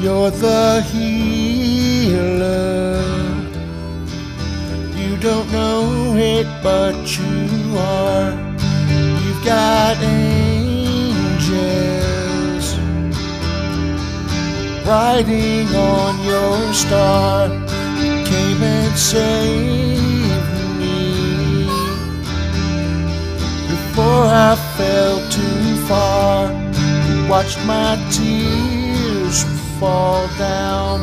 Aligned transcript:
You're 0.00 0.30
the 0.30 0.80
healer. 0.92 1.98
You 4.96 5.16
don't 5.16 5.50
know 5.50 6.14
it, 6.16 6.46
but 6.62 6.94
you 7.18 7.76
are. 7.76 8.30
You've 9.20 9.44
got 9.44 9.96
angels 10.00 11.18
riding 14.86 15.66
on 15.74 16.22
your 16.24 16.72
star. 16.72 17.48
You 17.98 18.24
came 18.24 18.62
and 18.62 18.96
saved 18.96 20.52
me 20.78 21.66
before 23.66 24.26
I 24.46 24.54
fell 24.76 25.18
too 25.28 25.76
far. 25.88 26.52
You 27.08 27.26
watched 27.28 27.58
my 27.66 27.96
tears 28.12 28.67
fall 29.78 30.26
down, 30.38 31.00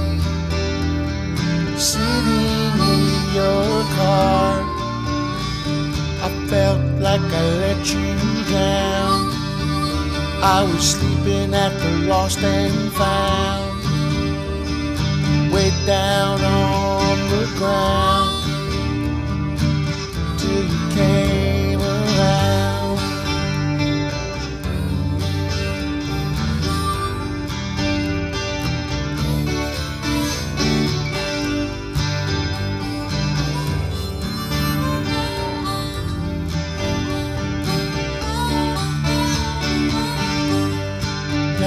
sitting 1.78 2.74
in 2.94 3.04
your 3.34 3.84
car. 3.96 4.64
I 6.22 6.30
felt 6.50 6.82
like 7.00 7.22
I 7.22 7.46
let 7.64 7.82
you 7.94 8.16
down. 8.52 9.32
I 10.44 10.64
was 10.70 10.92
sleeping 10.92 11.54
at 11.54 11.74
the 11.80 11.92
lost 12.10 12.40
and 12.40 12.92
found, 12.94 13.84
way 15.54 15.72
down 15.86 16.42
on 16.42 17.05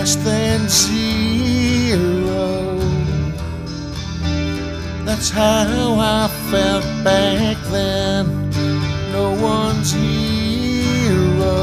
less 0.08 0.16
than 0.24 0.68
zero. 0.68 2.06
That's 5.04 5.28
how 5.30 5.96
I 5.98 6.28
felt 6.50 6.84
back 7.04 7.56
then. 7.70 8.50
No 9.12 9.32
one's 9.40 9.92
hero. 9.92 11.56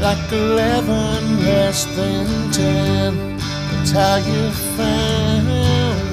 Like 0.00 0.32
eleven 0.32 1.44
less 1.44 1.84
than 1.96 2.26
ten. 2.50 3.38
That's 3.70 3.92
how 3.92 4.16
you 4.16 4.50
found 4.76 5.46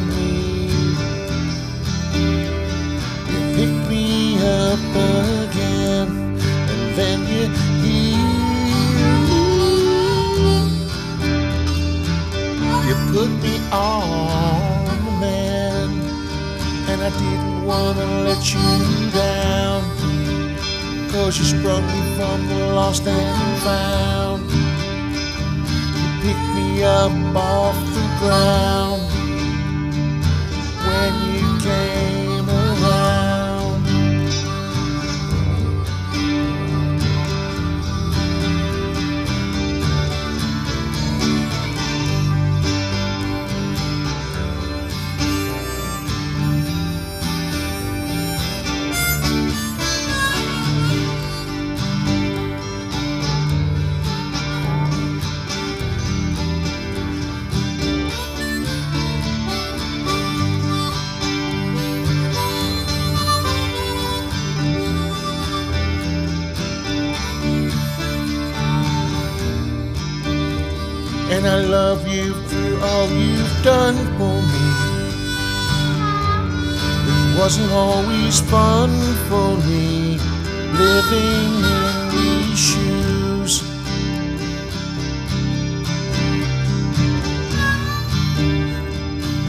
me. 0.09 0.67
You 3.31 3.39
picked 3.55 3.89
me 3.89 4.37
up 4.37 4.95
again, 5.49 6.09
and 6.69 6.95
then 6.95 7.19
you 7.27 7.43
I 17.05 17.09
didn't 17.09 17.65
wanna 17.65 18.05
let 18.23 18.53
you 18.53 19.11
down. 19.11 19.83
Cause 21.11 21.37
you 21.37 21.43
sprung 21.43 21.85
me 21.85 22.15
from 22.15 22.47
the 22.47 22.73
lost 22.73 23.05
and 23.05 23.61
found. 23.61 24.49
You 25.99 26.07
picked 26.23 26.49
me 26.55 26.81
up 26.83 27.11
off 27.35 27.75
the 27.93 28.07
ground 28.19 29.22
And 71.35 71.47
I 71.47 71.61
love 71.65 72.07
you 72.07 72.31
for 72.47 72.85
all 72.85 73.07
you've 73.09 73.63
done 73.63 73.97
for 74.17 74.35
me. 74.51 74.65
It 77.09 77.39
wasn't 77.39 77.71
always 77.71 78.39
fun 78.39 78.91
for 79.27 79.57
me 79.67 80.19
living 80.77 81.53
in 81.73 81.93
these 82.13 82.59
shoes. 82.69 83.53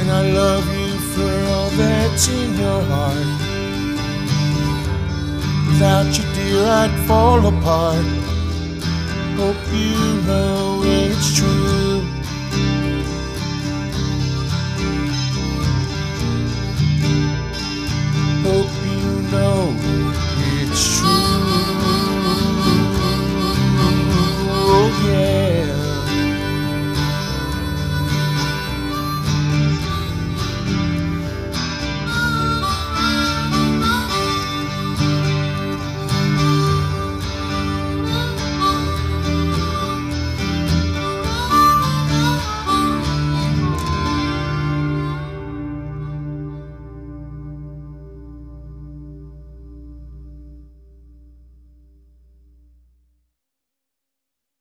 And 0.00 0.10
I 0.10 0.22
love 0.32 0.66
you 0.80 0.92
for 1.12 1.32
all 1.52 1.70
that's 1.80 2.28
in 2.28 2.50
your 2.64 2.82
heart. 2.92 3.28
Without 5.68 6.08
you, 6.16 6.24
dear, 6.34 6.64
I'd 6.64 6.94
fall 7.06 7.46
apart. 7.46 8.23
Hope 9.36 9.56
you 9.72 10.22
know 10.22 10.82
it's 10.84 11.36
true. 11.36 11.83